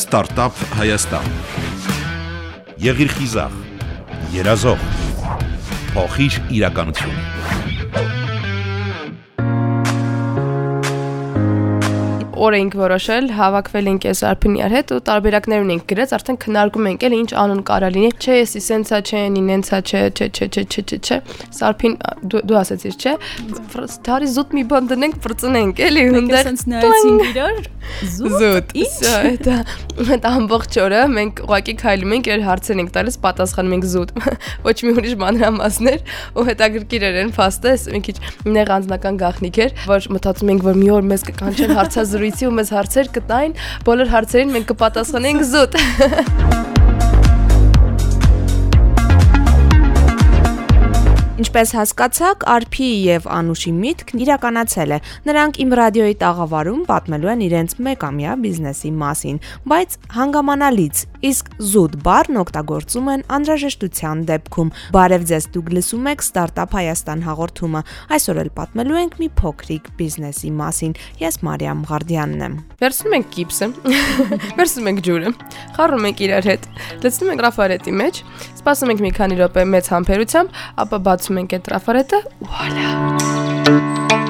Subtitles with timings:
[0.00, 1.26] Ստարտափ Հայաստան։
[2.80, 3.58] Եղիր խիզախ,
[4.32, 4.86] երազող,
[5.90, 7.69] փոխիր իրականություն։
[12.40, 17.04] օր էինք որոշել, հավաքվել ենք այս Արփինյար հետ ու տարբերակներ ունենք գրած, արդեն քննարկում ենք
[17.08, 20.84] էլ ինչ անուն կարա լինի։ Չէ, ես իսենցա չէ, ինենցա չէ, չէ, չէ, չէ, չէ,
[20.90, 21.18] չէ, չէ։
[21.60, 21.98] Սարփին
[22.30, 23.14] դու ասացիր, չէ։
[24.08, 27.60] Դարի զուտ մի բան դնենք, բրծնենք, էլի հնդեր։ Սենց նայեցինք իրար։
[27.90, 29.12] Զուտ։ Ինչ։
[29.44, 29.56] Դա
[30.20, 34.12] դա ամբողջ օրը մենք ուղակի քայլում ենք, իր հարցեր ենք տալիս, պատասխանում ենք զուտ։
[34.68, 35.98] Ոչ մի ուրիշ մանրամասներ
[36.38, 38.16] ու հետաքրքիր էր այն ֆաստը, մի քիչ
[38.56, 42.56] նեղ անձնական գաղտնիք էր, որ մտածում ենք, որ մի օր մեզ կկանչեն հարցազրույց զրույցի ու
[42.58, 43.54] մեզ հարցեր կտային,
[43.88, 45.80] բոլոր հարցերին մենք կպատասխանենք զուտ։
[51.40, 57.74] Ինչպես հասկացաք, Արփի եւ Անուշի միտքն իրականացել է։ Նրանք իմ ռադիոյի տաղավարում պատմելու են իրենց
[57.86, 59.38] մեկամյա բիզնեսի մասին,
[59.72, 66.76] բայց հանգամանալից, իսկ զուտ բառն օգտագործում են անհրաժեշտության դեպքում։ Բարև ձեզ, դուք լսում եք Startup
[66.76, 67.82] Հայաստան հաղորդումը։
[68.20, 70.94] Այսօր էլ պատմելու ենք մի փոքրիկ բիզնեսի մասին։
[71.24, 73.70] Ես Մարիամ Ղարդյանն եմ։ Վերցնում ենք գիպսը,
[74.60, 75.32] վերցնում ենք ջուրը,
[75.76, 76.68] խառնում ենք իրար հետ,
[77.04, 78.22] լցնում ենք ռաֆարետի մեջ,
[78.60, 84.29] սպասում ենք մի քանի րոպե մեծ համբերությամբ, ապա բացում ենք այդ տրաֆարետը, վուալա։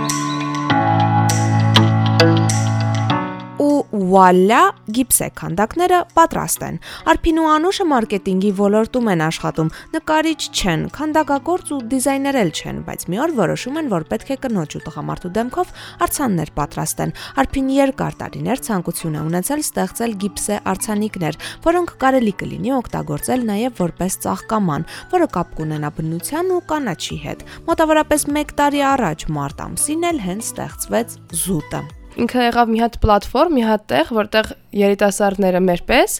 [4.00, 4.60] վուալա,
[4.96, 6.76] գիպսե քանդակները պատրաստ են։
[7.10, 13.04] Արփին ու Անուշը մարքեթինգի ոլորտում են աշխատում, նկարիչ չեն, քանդակագործ ու դիզայներ էլ չեն, բայց
[13.10, 15.74] մի օր որոշում են, որ պետք է կնոջ ու տղամարդու դեմքով
[16.06, 23.46] արցաններ պատրաստեն։ Արփին երկար տարիներ ցանկություն է ունեցել ստեղծել գիպսե արցանիկներ, որոնք կարելի կլինի օգտագործել
[23.50, 29.64] նաև որպես ծաղկաման, որը կապ կունենա բնության ու կանաչի հետ։ Մոտավորապես 1 տարի առաջ մարտ
[29.68, 31.86] ամսին էլ հենց ստեղծվեց զուտը
[32.19, 36.17] ինքը եղավ մի հատ պլատֆորմ, մի հատ տեղ, որտեղ երիտասարդները մեր պես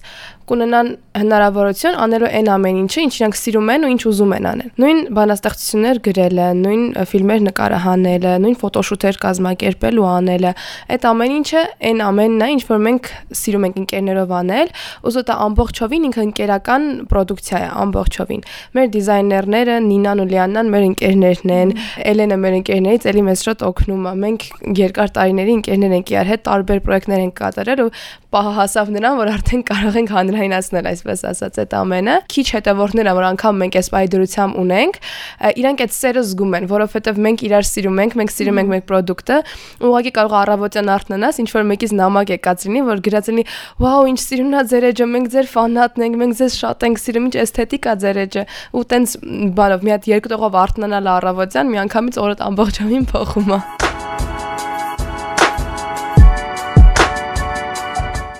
[0.51, 0.89] կունենան
[1.21, 5.01] հնարավորություն անելու այն ամեն ինչը, ինչ իրանք սիրում են ու ինչ ուզում են անել։ Նույն
[5.17, 10.53] բանաստեղծություններ գրելը, նույն ֆիլմեր նկարահանելը, նույն ֆոտոշութեր կազմակերպել ու անելը,
[10.91, 13.11] այդ ամեն ինչը այն ամենն է, ինչ որ մենք
[13.41, 14.73] սիրում ենք ընկերներով անել,
[15.11, 18.43] ուզոտա ամբողջովին ինքը ընկերական պրոդուկցիա է, ամբողջովին։
[18.77, 21.75] Մեր դիզայներները Նինան ու Լիաննան մեր ընկերներն են,
[22.11, 24.47] Էլենը մեր ընկերներից էլի մեզ շատ օգնում է։ Մենք
[24.81, 27.91] երկար տարիների ընկերներ ենք իրար հետ տարբեր պրոյեկտներ ենք կատարել ու
[28.31, 33.27] պահը հասավ նրան, որ արդեն կարող ենք հանրայնացնել, այսպես ասած, այդ ամենը։ Քիչ հետևորդները, որ
[33.31, 34.99] անգամ մենք այս բայդրությամբ ունենք,
[35.61, 39.39] իրանք այդ սերը զգում են, որովհետև մենք իրար սիրում ենք, մենք սիրում ենք մեր ապրանքը,
[39.81, 43.45] ուղղակի կարող առավոտյան արթնանաս, ինչ որ մեկից նամակ եկած լինի, որ գրած լինի,
[43.81, 47.29] «Վաու, ինչ սիրուն է ձեր էջը, մենք ձեր ֆանատն ենք, մենք ձեզ շատ ենք սիրում,
[47.31, 48.45] ինչ էսթետիկ է ձեր էջը»։
[48.81, 49.17] Ու տենց
[49.61, 53.90] բանով մի հատ երկու տողով արթնանալ առավոտյան, միանգամից օրդ ամբողջովին փոխում է։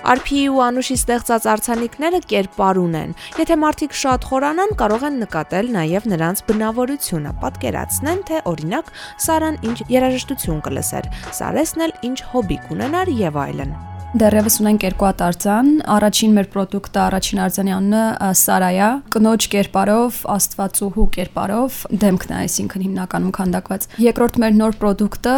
[0.01, 6.09] Արփիի ու Անուշի ստեղծած արցանիկները կերպար ունեն։ Եթե մարդիկ շատ խորանան, կարող են նկատել նաև
[6.15, 8.91] նրանց բնավորությունը, պատկերացնեն, թե օրինակ
[9.27, 15.21] Սարան ինչ երաժշտություն կլսեր, Սարեսն էլ ինչ հոբի կունենար եւ այլն։ Դեռևս ունենք երկու հատ
[15.23, 22.83] արձան։ Առաջին մեր ապրանքը, առաջին արձանի անունը Սարայա, կնոջ կերպարով, Աստվածուհու կերպարով դեմքն է, այսինքն
[22.85, 25.35] հիմնականում քանդակված։ Երկրորդ մեր նոր ապրանքը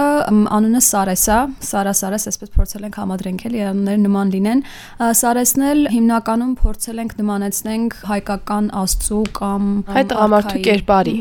[0.58, 1.38] անունը Սարեսա,
[1.70, 4.64] Սարա Սարես, այսպես փորձել ենք համադրենք էլի, անունները նման լինեն։
[5.22, 11.16] Սարեսն էլ հիմնականում փորձել ենք նմանեցնենք հայկական Աստծու կամ հայ տղամարդու կերպարի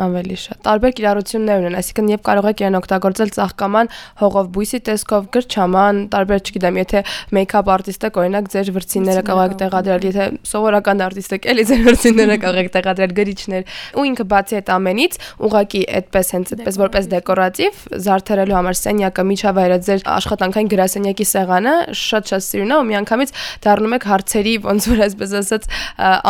[0.00, 3.90] ավելի շատ։ Տարբեր կիրառություններ ունեն, այսինքն եւ կարող եք իրեն օգտագործել ծաղկաման
[4.20, 7.02] հողով բույսի տեսքով, գրչաման, տարբեր չգիտեմ, եթե
[7.36, 12.60] մեյքափ արտիստը օրինակ ձեր վրցինները կարող եք տեղադրել, եթե սովորական արտիստը էլի ձեր վրցինները կարող
[12.60, 15.18] եք տեղադրել գրիչներ։ Ու ինքը բացի այդ ամենից,
[15.50, 22.46] ուղակի այդպես հենց այդպես որպես դեկորատիվ զարդարելու համար սենյակը միջավայրը ձեր աշխատանքային գրասենյակի սեղանը շատ-շատ
[22.50, 23.34] սիրուն է ու միանգամից
[23.66, 25.68] դառնում եք հարցերի ոնց որ այսպես ասած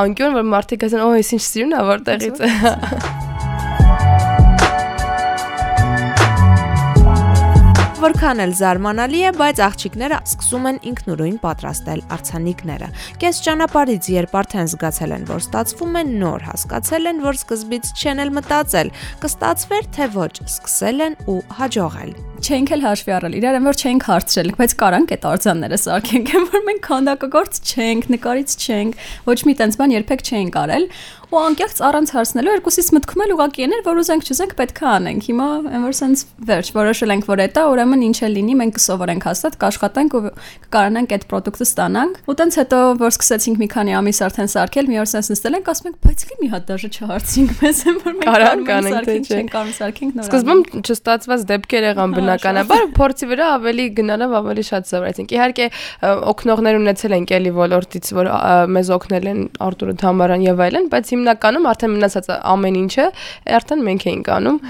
[0.00, 3.50] անկյուն, որ մարդիկ ասեն, օ, ես ինչ սիրուն է որտեղից է։
[8.00, 12.89] Որքան էլ զարմանալի է, բայց աղջիկները սկսում են ինքնուրույն պատրաստել արցանիկները։
[13.21, 18.24] Կես ճանապարհից երբ արդեն զգացել են, որ ստացվում է նոր, հասկացել են, որ սկզբից չեն
[18.24, 18.97] էլ մտածել,
[19.27, 24.07] կստացվեր թե ոչ, սկսել են ու հաջողել չենք էլ հաշվի առել իրար են որ չենք
[24.10, 29.57] հարցրել բայց կարանք այդ արձանները սարքենք են որ մենք քանդակագործ չենք նկարից չենք ոչ մի
[29.60, 30.87] տենց բան երբեք չենք արել
[31.31, 35.27] ու անկեղծ առանց հարցնելու երկուսից մտքում էլ ուղակի եներ որ ուզենք չուզենք պետք է անենք
[35.31, 39.27] հիմա այն որ sense վերջ որոշել ենք որ դա ուրեմն ինչ է լինի մենք կսովորենք
[39.31, 40.22] հաստատ կաշխատենք ու
[40.66, 45.01] կկարանանք այդ ապրանքը ստանանք ու տենց հետո որ սկսեցինք մի քանի ամիս արդեն սարքել մի
[45.01, 48.31] օր sense նստել ենք ասում ենք բայց մի հատ դաժե չհարցինք մեզ են որ մենք
[48.31, 54.34] կարանք անենք չենք կարող սարքենք նոր սկզբում չստացված դեպքեր եղան բնականաբար փորձի վրա ավելի գնալով
[54.41, 55.66] ավելի շատ զվարեցինք։ Իհարկե
[56.30, 58.30] օկնողներ ունեցել ենք էլի ոլորտից, որ
[58.77, 63.06] մեզ օգնել են Արտուրը Թամարան եւ այլն, բայց հիմնականում արդեն մնացած ամեն ինչը
[63.60, 64.60] արդեն մենք էինք անում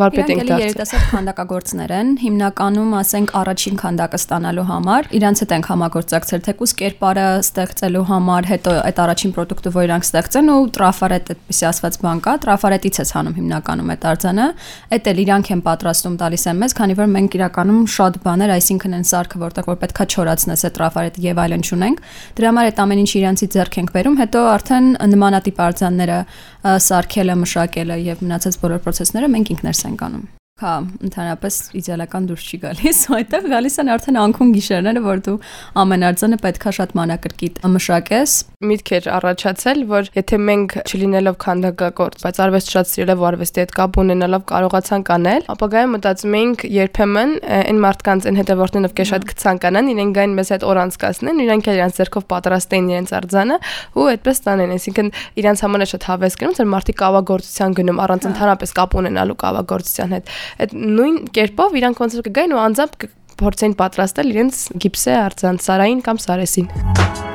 [0.00, 5.68] վարպետ ենք դարձել։ Երիտասարդ քանդակագործներ են, հիմնականում ասենք առաջին քանդակը ստանալու համար, իրանց հետ ենք
[5.70, 11.64] համագործակցել թեկուս կերպարը ստեղծելու համար, հետո այդ առաջին ապրանքը, որ իրանք ստեղծեն ու տրաֆարետ այդպեսի
[11.70, 14.46] ասված բան կա, տրաֆարետից է հանում հիմնականում այդ արձանը,
[14.96, 18.96] այդ էլ իրանք են պատրաստում տալիս են մեզ, քանի որ մենք իրականում շատ բաներ, այսինքն
[19.00, 22.02] են սարքը, որտեղ որ պետքա չորացնես այդ տրաֆարետը եւ այլն չունենք։
[22.40, 26.18] Դրա համար այդ ամեն ինչը իրանցից ձեռք ենք բերում, հետո արդեն նմանատիպ արձանները
[26.60, 30.28] սարքելը, մշակելը եւ մնացած բոլոր process-ները մենք ինքներս ենք անում։
[30.60, 35.36] Հա, ընդհանրապես իդեալական դուրս չի գալիս, այդտեղ գալիս են արդեն անքուն գիշերները, որ դու
[35.80, 38.34] ամեն արձանը պետքա շատ մանրակրկիտ մշակես։
[38.68, 43.96] Միտք էր առաջացել, որ եթե մենք չլինելով քանդակագործ, բայց արվեստ շատ սիրելով արվեստի հետ կապ
[44.04, 50.14] ունենալով կարողացանք անել, ապագայում մտածում էինք երբեմն այն մարդկանց այն հետևորդներով կե շատ կցանկանան, իրենք
[50.20, 53.58] գային մեզ հետ օր անցկացնեն, իրենք էլ իրենց ձեռքով պատրաստեն իրենց արձանը
[53.96, 55.10] ու այդպես տանեն, այսինքն
[55.40, 60.34] իրենց համար շատ հավես գնում, որ մարդիկ կավագործության գնում առանց ընդհանրապես կապ ունենալու կավագործության հետ
[60.58, 63.10] այդ նույն կերպով իրանք ոնց որ կգային ու անձամբ
[63.40, 67.29] փորձեն պատրաստել իրենց գիպսե արձանցարային կամ սարեսին։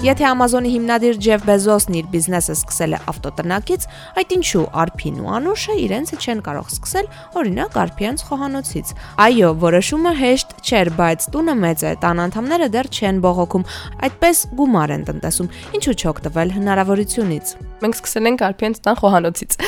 [0.00, 3.82] Եթե Amazon-ի հիմնադիր Ջեֆ Բեզոսն իր բիզնեսը սկսել է ավտոտնակից,
[4.16, 8.92] այդ ինչու Արփին ու Անուշը իրենցը չեն կարող սկսել, օրինակ Արփյանց խոհանոցից։
[9.26, 13.66] Այո, որոշումը հեշտ չէր, բայց տունը մեծ է, տան անդամները դեռ չեն բողոքում,
[14.08, 17.52] այդպես գումար են տնտեսում։ Ինչու չօգտվել հնարավորությունից։
[17.84, 19.58] Մենք սկսել ենք Արփյանց տան խոհանոցից։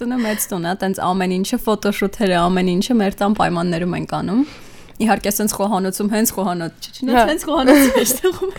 [0.00, 4.42] Տունը մեծ տուն է, տենց ամեն ինչը ֆոտոշութերը, ամեն ինչը մեր տան պայմաններում ենք անում
[4.98, 8.52] իհարկե sense խոհանոցում հենց խոհանոց չչնա հենց խոհանոցի մեջտեղում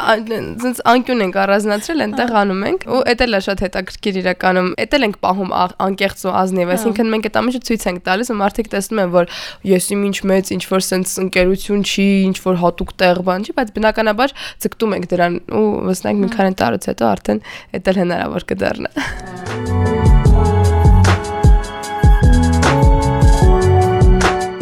[0.62, 4.96] sense անկյուն ենք առանձնացրել այնտեղ անում ենք ու էդ էլ է շատ հետաքրքիր իրականում էդ
[4.98, 5.54] էլ ենք պահում
[5.90, 9.30] անկեղծ ու ազնիվ այսինքն մենք այդ ամենը ցույց ենք տալիս ու մարդիկ տեսնում են որ
[9.70, 13.56] ես իմ ինչ մեծ ինչ որ sense ընկերություն չի ինչ որ հատուկ տեղ բան չի
[13.58, 17.44] բայց բնականաբար ձգտում ենք դրան ու վստահ մի քանի տարուց հետո արդեն
[17.80, 20.28] էդ էլ հնարավոր կդառնա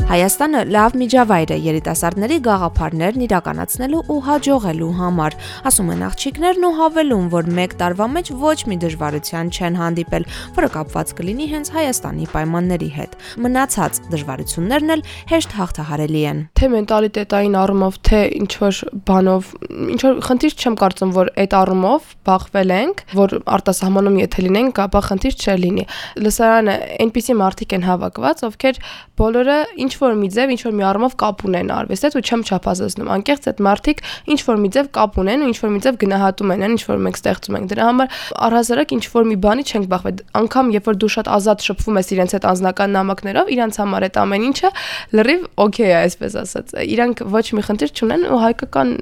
[0.08, 5.34] Հայաստանը լավ միջավայր է երիտասարդների գաղափարներն իրականացնելու ու հաջողելու համար։
[5.68, 10.24] Ասում են աղջիկներն ու հավելում, որ 1 տարվա մեջ ոչ մի դժվարության չեն հանդիպել,
[10.56, 17.58] որը կապված կլինի հենց Հայաստանի պայմանների հետ։ Մնացած դժվարություններն էլ հեշտ հաղթահարելի են։ Թե մենտալիտետային
[17.68, 18.80] առումով, թե ինչ որ
[19.12, 19.52] բանով,
[19.92, 25.04] ինչ որ խնդիր չեմ կարծում, որ այդ առումով բախվել ենք, որ արտասահմանում եթե լինենք, ապա
[25.08, 25.86] խնդիր չլինի։
[26.24, 28.82] Լսարանը այնպիսի մարդիկ են հավաքված, ովքեր
[29.18, 32.42] բոլորը ինչ որ մի ձև, ինչ որ մի առումով կապ ունեն արվեստի հետ ու չեմ
[32.48, 35.98] չափազանցնում։ Անկեղծ այդ մարդիկ ինչ որ մի ձև կապ ունեն ու ինչ որ մի ձև
[36.02, 38.18] գնահատում են, ինչ որ մենք ստեղծում ենք։ Դրա համար
[38.48, 42.12] առհասարակ ինչ որ մի բանի չենք բախվել։ Անկամ երբ որ դու շատ ազատ շփվում ես
[42.18, 44.70] իրենց հետ անձնական նամակներով, իրանց համար այդ ամեն ինչը
[45.18, 48.94] լրիվ օքեյ է, այսպես ասած։ Իրանք ոչ մի խնդիր չունեն ու հայկական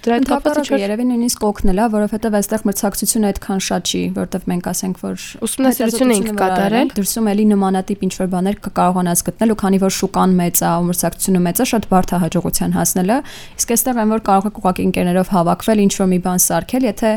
[0.00, 4.46] դրա հետ կապված ինչ երևի նույնիսկ օգնել է, որովհետև այստեղ մրցակցությունը այդքան շատ չի, որովհետև
[4.50, 9.58] մենք ասենք որ ուսումնասիրություն ենք կատարել, դրսում էլի նմանատիպ ինչ որ բաներ կկարողանաս գտնել ու
[9.60, 13.16] քանի որ շուկան մեծ է, մրցակցությունը մեծ է, շատ բարդ է հաջողության հասնելը։
[13.60, 17.10] Իսկ այստեղ այն որ կարող եք ուղղակի ընկերներով հավաքվել, ինչ որ մի բան սարքել, եթե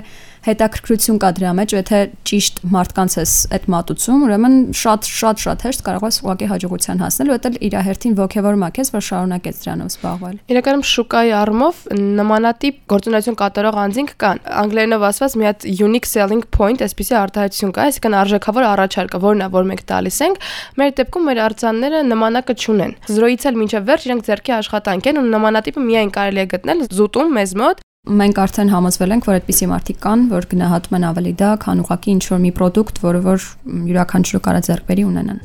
[0.43, 5.83] հետաքրքրություն կա դրա մեջ, եթե ճիշտ մարդկանց ես այդ մատուցում, ուրեմն շատ շատ շատ հեշտ
[5.87, 10.35] կարող ես ուղղակի հաջողության հասնել, ու դա իր հերթին ողջևորում ակես, որ շարունակես դրանով զբաղվել։
[10.53, 11.79] Իրականում շուկայի առումով
[12.23, 17.87] նմանատիպ գործունեություն կատարող անձինք կան։ Անգլերենով ասված մի հատ unique selling point, այսպեսի արտահայտություն կա,
[17.93, 20.43] այսինքն արժեքավոր առաջարկը, որն է, որ մենք տալիս ենք,
[20.83, 25.25] մեր դեպքում մեր արձանները նմանակը չունեն։ 0-ից էլ մինչև վերջ իրենք ձեռքի աշխատանք են ու
[25.33, 29.99] նմանատիպը միայն կարելի է գտնել զուտում մեզ մոտ Մենք արդեն համոզվել ենք, որ այդպիսի մարդիկ
[30.03, 33.45] կան, որ գնահատում են ավելի դա, քան ուղղակի ինչ որ մի product, որը որ
[33.87, 35.39] յուրաքանչյուրը կարա ձեռք բերի ունենան։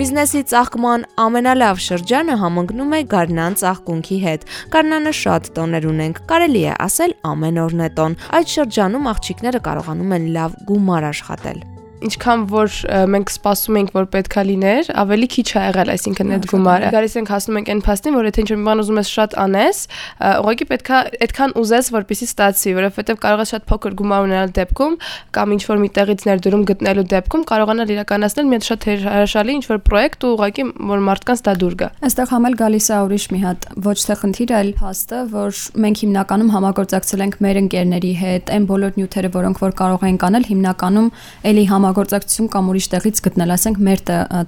[0.00, 6.74] Բիզնեսի ծաղկման ամենալավ շրջանը համընկնում է Գառնան ծաղկունքի հետ։ Գառնանը շատ տոներ ունենք, կարելի է
[6.88, 11.66] ասել ամեն օրն է տոն։ Այդ շրջանում աղջիկները կարողանում են լավ գումար աշխատել
[12.04, 12.74] ինչքան որ
[13.12, 17.30] մենք սպասում ենք որ պետքա լիներ, ավելի քիչ ա եղել, այսինքն այդ գումարը։ Գալիս ենք
[17.32, 19.80] հասնում ենք այն փաստին, որ եթե ինչ-որ մի բան ուզում ես շատ անես,
[20.36, 24.96] ուղղակի պետքա այդքան ուզես, որպեսի ստացի, որովհետև կարող ես շատ փոքր գումար ունենալ դեպքում
[25.36, 30.26] կամ ինչ-որ մի տեղից ներդրում գտնելու դեպքում կարողանալ իրականացնել մի հատ շատ հրաշալի ինչ-որ պրոյեկտ
[30.26, 33.98] ու ուղղակի որ մարդկանց դա դուր գա։ Այստեղ համել գալիս է ուրիշ մի հատ ոչ
[34.06, 39.30] թե խնդիր, այլ փաստը, որ մենք հիմնականում համագործակցել ենք մեր ընկերների հետ, այն բոլոր նյութերը,
[39.36, 41.08] որոնք որ կարող ենք անել, հիմնականում
[41.46, 44.00] էլի համագ համագործակցություն կամ ուրիշ տեղից գտնել, ասենք մեր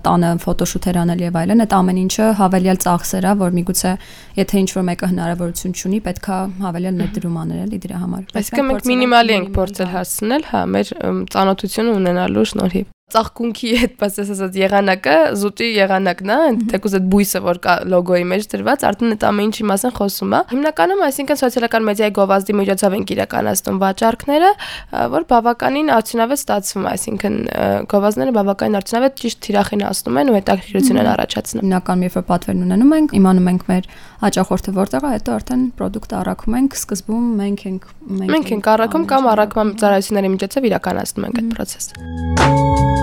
[0.04, 3.92] տանը ֆոտոշութեր անել եւ այլն, այդ ամեն ինչը հավելյալ ծախսեր է, որ միգուցե
[4.38, 6.36] եթե ինչ որ մեկը հնարավորություն ունի, պետքա
[6.68, 10.94] հավելյալ ներդրում անել էլի դրա համար։ Այսինքն մենք մինիմալի ենք փորձել հասցնել, հա, մեր
[11.32, 16.36] ծանոթությունը ունենալու շնորհիվ ծաղկունքի հետ ասես ասած եղանակը զուտի եղանակն է,
[16.68, 20.40] թեկուզ այդ բույսը որ կա լոգոյի մեջ դրված, արդեն այդ ամեն ինչի մասին խոսում է։
[20.52, 24.50] Հիմնականում այսինքն սոցիալական մեդիայի գովազդի միջոցով են իրականացնում վաճառքները,
[25.16, 27.38] որ բավականին արդյունավետ ստացվում է, այսինքն
[27.88, 32.94] գովազդները բավականին արդյունավետ ճիշտ թիրախին հասնում են ու հետաքրքրություն են առաջացնում։ Հիմնականում երբ պատվերն ունենում
[32.98, 33.88] ենք, իմանում ենք մեր
[34.18, 37.88] հաճախորդը որտեղ է, հետո արդեն ապրանքը առաքում ենք, սկզբում մենք ենք
[38.28, 42.97] մենք ենք առաքում կամ առաքման ծառայությունների միջոցով իրականացնում ենք այդ process-ը։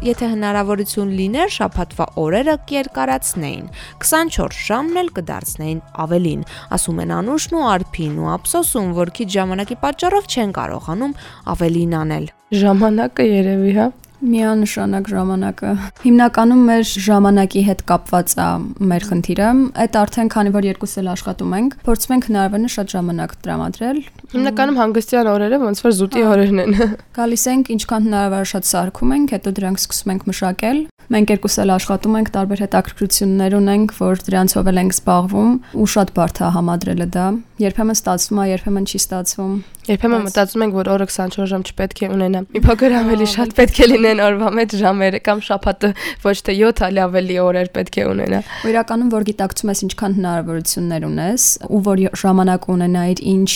[0.00, 3.66] եթե հնարավորություն լիներ, շաբաթվա օրերը կերկարացնեին։
[4.00, 6.44] 24 ժամն էլ կդարձնեին ավելին,
[6.76, 11.16] ասում են Անուշն ու Արփին ու ափսոսում, որ քիչ ժամանակի պատճառով չեն կարողանում
[11.54, 12.30] ավելին անել։
[12.64, 15.70] Ժամանակը երևի, հա։ Միանշանակ ժամանակը։
[16.04, 18.48] Հիմնականում մեր ժամանակի հետ կապված է
[18.90, 19.48] մեր խնդիրը։
[19.84, 24.00] Այդ արդեն քանի որ երկուս էլ աշխատում ենք, փորձում ենք հնարավորինս շատ ժամանակ տրամադրել։
[24.36, 26.78] Հիմնականում հանգստյան օրերը ոնց որ զուտի օրերն են։
[27.16, 31.70] Գալիս ենք, ինչքան հնարավոր շատ սարքում ենք, հետո դրանք սկսում ենք մշակել Մենք երկուս էլ
[31.74, 37.06] աշխատում ենք, տարբեր հետաքրքրություններ ունենք, որ դրանցով էլ ենք զբաղվում ու շատ բարդ է համադրելը
[37.18, 37.24] դա։
[37.60, 39.56] Երբեմն ստացվում է, երբեմն չի ստացվում։
[39.90, 43.80] Երբեմն մտածում ենք, որ օրը 24 ժամ չպետք է ունենա։ Մի փոքր ավելի շատ պետք
[43.80, 45.90] է լինեն օրվա մեջ ժամերը կամ շաբաթը
[46.24, 50.16] ոչ թե 7 այլ ավելի օրեր պետք է ունենա։ Ու իրականում որ գիտակցում ես ինչքան
[50.20, 53.50] հնարավորություններ ունես ու որ ժամանակ ունենայիր ինչ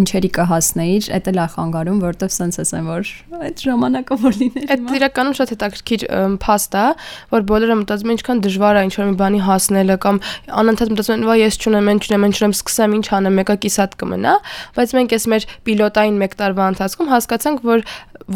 [0.00, 5.36] ինչերի կհասնեիր, դա է խանգարում, որովհետև sense ասեմ, որ այդ ժամանակը որ լիներ։ Այդ իրականում
[5.40, 6.06] շատ հետաքրքիր
[6.44, 6.86] փաստ է,
[7.30, 10.20] որ բոլորը մտածում են ինչքան դժվար է ինչ-որ մի բանի հասնելը կամ
[10.60, 13.96] անընդհատ մտածում են, «Վայ, ես չունեմ, mən չունեմ, mən չունեմ, սկսեմ ինչ անեմ, մեկը կիսատ
[14.00, 14.34] կմնա»։
[14.76, 17.84] Բայց մենք այս մեր պիլոտային 1 տարվա ընթացքում հասկացանք, որ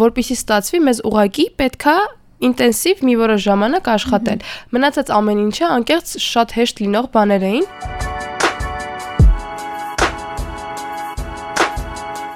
[0.04, 1.96] որpիսի ստացվի, մեզ ուղակի պետքա
[2.44, 4.42] ինտենսիվ մի որոշ ժամանակ աշխատել։
[4.74, 8.13] Մնացած ամեն ինչը անկեղծ շատ հեշտ լինող բաներ էին։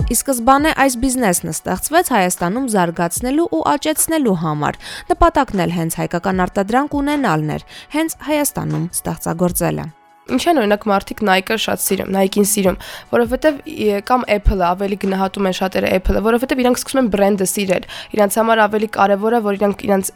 [0.08, 4.78] Ի սկզբանե այս բիզնեսն ստեղծվեց Հայաստանում զարգացնելու ու աճեցնելու համար։
[5.12, 9.84] Նպատակն էլ հենց հայկական արտադրանք ունենալն էր, հենց Հայաստանում ստեղծագործելը։
[10.28, 12.76] Ինչ են օրինակ մարդիկ Nike-ը շատ սիրում, Nike-ին սիրում,
[13.12, 13.60] որովհետև
[14.08, 17.86] կամ Apple-ը ավելի գնահատում են շատերը Apple-ը, որովհետև իրանք սկսում են բրենդը սիրել։
[18.18, 20.10] Իրանց համար ավելի կարևոր է, որ իրանք իրանց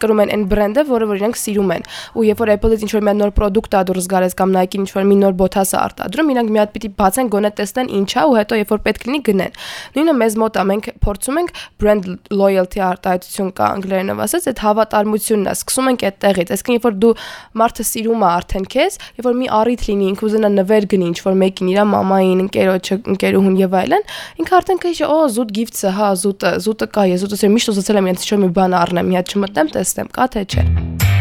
[0.00, 3.14] կրում են այն բրենդը, որը որ իրանք սիրում են։ Ու երբ որ Apple-ից ինչ-որ մի
[3.18, 6.60] նոր product ա դուրս գալիս կամ Nike-ին ինչ-որ մի նոր բոթաս է արտադրում, իրանք մի
[6.62, 9.58] հատ պիտի բացեն, գոնե տեսնեն ինչ է ու հետո երբ որ պետք լինի գնեն։
[9.98, 15.48] Նույնը մեզ մոտ է, մենք փորձում ենք brand loyalty արտահայտություն կա անգլերենով ասած, այդ հավատարմությունն
[15.48, 17.12] է, սկսում ենք այդտեղից։ Այսինքն երբ որ դու
[17.58, 21.18] մարդը սիրում է արդեն քեզ, երբ որ մի առիթ լինի, ինքը ուզենա նվեր գնի ինչ
[21.26, 24.08] որ մեկին իր մամային, ընկերոջը, ընկերուհուն եւ այլն,
[24.42, 28.10] ինքը արդեն կհիշի, օ, զուտ գիֆտը, հա, զուտը, զուտը կա, ես զուտը միշտ ուզեցել եմ
[28.14, 31.17] ինչ որ մի բան առնեմ, մի հատ չմտնեմ, տեսնեմ, կա թե չէ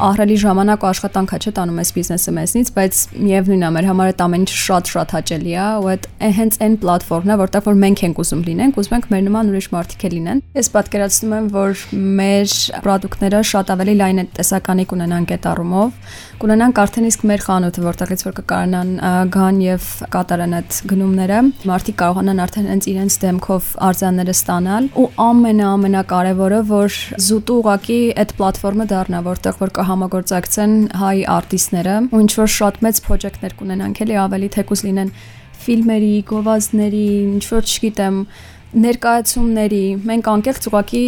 [0.00, 4.10] ահրելի ժամանակ ու աշխատանք է չէ տանում այս բիզնեսը մեզնից, բայց միևնույնն է մեր համար
[4.10, 6.08] այդ ամեն ինչ շատ-շատ հաճելի է ու այդ
[6.40, 9.68] հենց այն պլատֆորմն է, որտեղ որ մենք ենք ուզում լինենք, ուզում ենք մեր նման ուրիշ
[9.76, 11.84] մարդիկ է լինեն։ Ես պատկերացնում եմ, որ
[12.20, 15.90] մեր ապրանքները շատ ավելի լայն տեսականի կունենան այդ առումով,
[16.40, 18.90] կունենանք արդեն իսկ մեր խանութը, որտեղից որ կկարանան
[19.34, 26.60] գան եւ կատարեն այդ գնումները, մարդիկ կարողանան արդեն հենց իրենց դեմքով արձանները ստանալ ու ամենաամենակարևորը,
[26.70, 32.50] որ զուտ ուղակի այդ պլատֆորմը դառնա, որտեղ որ կա կհամագործակցեն հայ արտիստները ու ինչ որ
[32.54, 35.10] շատ մեծ պրոջեկտներ կունենանք էլի ավելի թեկուզ լինեն
[35.60, 38.20] ֆիլմերի, գովազդների, ինչ որ չգիտեմ,
[38.70, 41.02] ներկայացումների մենք անկեղծ ուղակի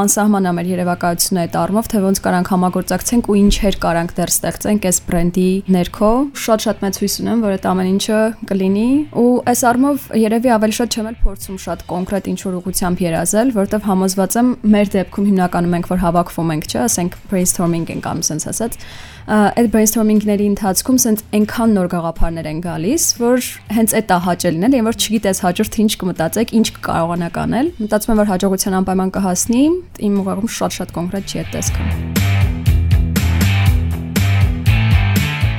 [0.00, 5.00] անսահման ամեր երևակայությունը այդ առումով թե ոնց կարանք համագործակցենք ու ինչեր կարանք դեռ ստեղծենք այս
[5.08, 6.10] բրենդի ներքո
[6.44, 8.88] շատ-շատ մեծ հույս ունեմ որ այդ ամեն ինչը կլինի
[9.20, 13.54] ու այս առումով երևի ավելի շատ չեմ էլ փորձում շատ կոնկրետ ինչ որ ուղղությամբ երազել
[13.58, 18.28] որովհետև համոզված եմ մեր դեպքում հիմնականում ենք որ հավաքվում ենք չէ ասենք brainstorming ենք անում
[18.32, 18.80] sense ասած
[19.24, 24.74] այդ brainstorming-ների ընթացքում սենց այնքան նոր գաղափարներ են գալիս, որ հենց այդ է հաճելն էլ,
[24.76, 29.64] եւ որ չգիտես հաջորդ ինչ կմտածեք, ինչ կկարողանաք անել։ Մտածում եմ, որ հաջողության անպայման կհասնի,
[30.04, 31.86] իմ ուղղակում շատ-շատ կոնկրետ չի այդ տեսքը։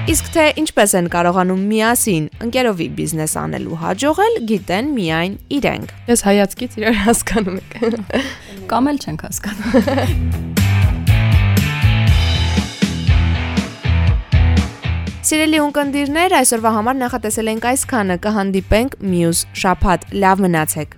[0.06, 6.78] Իսկ թե ինչպես են կարողանում միասին ընկերովի բիզնես անելու հաջողել, գիտեն միայն իրենք։ Ես հայացքից
[6.78, 7.74] իրար հասկանում եք։
[8.70, 10.62] Կամ էլ չենք հասկանում։
[15.26, 20.94] Սիրելի ունկնդիրներ, այսօրվա համար նախատեսել ենք այսքանը, կհանդիպենք մյուս շաբաթ։ Լավ մնացեք։